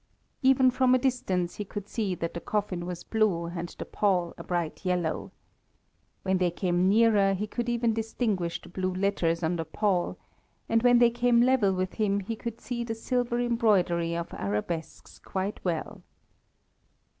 [0.41, 4.33] Even from a distance he could see that the coffin was blue and the pall
[4.35, 5.31] a bright yellow.
[6.23, 10.17] When they came nearer he could even distinguish the blue letters on the pall,
[10.67, 15.19] and when they came level with him he could see the silver embroidery of arabesques
[15.19, 16.01] quite well.